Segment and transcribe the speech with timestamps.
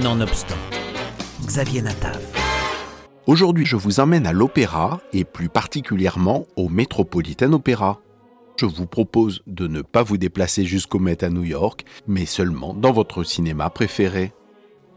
[0.00, 0.56] Nonobstant,
[1.44, 2.18] Xavier Natav.
[3.26, 8.00] Aujourd'hui, je vous emmène à l'opéra et plus particulièrement au Metropolitan Opera.
[8.56, 12.72] Je vous propose de ne pas vous déplacer jusqu'au Met à New York, mais seulement
[12.72, 14.32] dans votre cinéma préféré.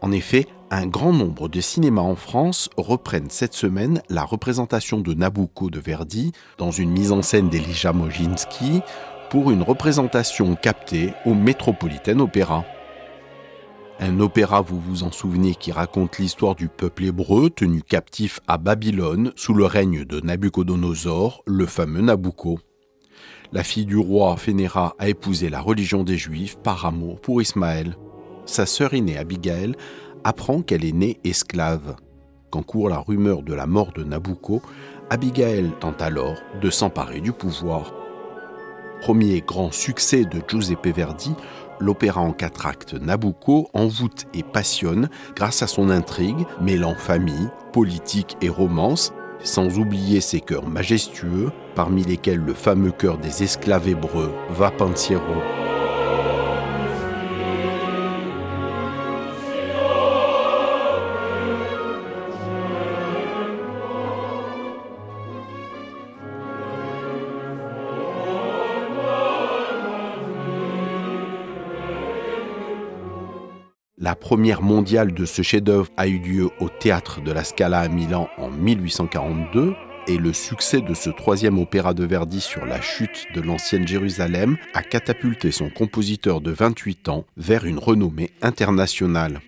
[0.00, 5.12] En effet, un grand nombre de cinémas en France reprennent cette semaine la représentation de
[5.12, 8.80] Nabucco de Verdi dans une mise en scène d'Elijah Mojinski
[9.28, 12.64] pour une représentation captée au Metropolitan Opera.
[13.98, 18.58] Un opéra, vous vous en souvenez, qui raconte l'histoire du peuple hébreu tenu captif à
[18.58, 22.58] Babylone sous le règne de Nabucodonosor, le fameux Nabucco.
[23.52, 27.96] La fille du roi Fénéra a épousé la religion des Juifs par amour pour Ismaël.
[28.44, 29.74] Sa sœur aînée Abigail
[30.24, 31.96] apprend qu'elle est née esclave.
[32.50, 34.60] Quand court la rumeur de la mort de Nabucco,
[35.08, 37.94] Abigail tente alors de s'emparer du pouvoir.
[39.00, 41.34] Premier grand succès de Giuseppe Verdi,
[41.80, 48.36] l'opéra en quatre actes Nabucco envoûte et passionne grâce à son intrigue mêlant famille, politique
[48.40, 49.12] et romance,
[49.42, 54.70] sans oublier ses chœurs majestueux, parmi lesquels le fameux chœur des esclaves hébreux Va
[74.06, 77.88] La première mondiale de ce chef-d'œuvre a eu lieu au théâtre de la Scala à
[77.88, 79.74] Milan en 1842
[80.06, 84.58] et le succès de ce troisième opéra de Verdi sur la chute de l'ancienne Jérusalem
[84.74, 89.40] a catapulté son compositeur de 28 ans vers une renommée internationale.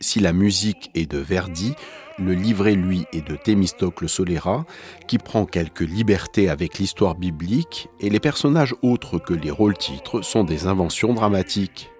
[0.00, 1.74] Si la musique est de Verdi,
[2.18, 4.64] le livret, lui, est de Thémistocle Solera,
[5.08, 10.44] qui prend quelques libertés avec l'histoire biblique, et les personnages autres que les rôles-titres sont
[10.44, 11.90] des inventions dramatiques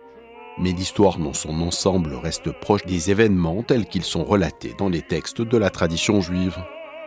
[0.61, 5.03] mais l'histoire dans son ensemble reste proche des événements tels qu'ils sont relatés dans les
[5.03, 6.56] textes de la tradition juive.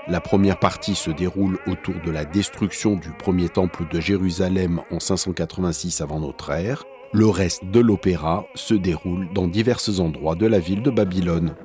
[0.07, 4.99] La première partie se déroule autour de la destruction du premier temple de Jérusalem en
[4.99, 6.85] 586 avant notre ère.
[7.13, 11.55] Le reste de l'opéra se déroule dans divers endroits de la ville de Babylone.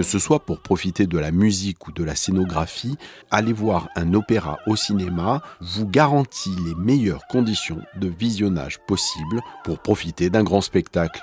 [0.00, 2.96] Que ce soit pour profiter de la musique ou de la scénographie,
[3.30, 9.80] aller voir un opéra au cinéma vous garantit les meilleures conditions de visionnage possibles pour
[9.80, 11.22] profiter d'un grand spectacle.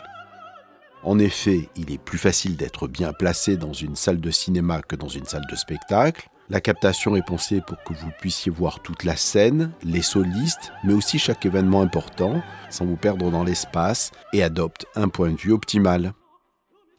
[1.01, 4.95] En effet, il est plus facile d'être bien placé dans une salle de cinéma que
[4.95, 6.29] dans une salle de spectacle.
[6.51, 10.93] La captation est pensée pour que vous puissiez voir toute la scène, les solistes, mais
[10.93, 15.51] aussi chaque événement important, sans vous perdre dans l'espace, et adopte un point de vue
[15.51, 16.13] optimal.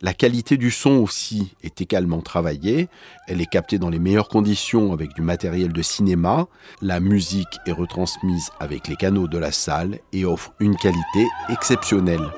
[0.01, 2.89] La qualité du son aussi est également travaillée.
[3.27, 6.47] Elle est captée dans les meilleures conditions avec du matériel de cinéma.
[6.81, 12.31] La musique est retransmise avec les canaux de la salle et offre une qualité exceptionnelle.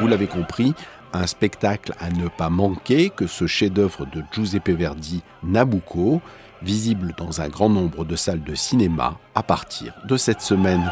[0.00, 0.74] Vous l'avez compris,
[1.12, 6.20] un spectacle à ne pas manquer que ce chef-d'œuvre de Giuseppe Verdi, Nabucco,
[6.62, 10.90] visible dans un grand nombre de salles de cinéma à partir de cette semaine.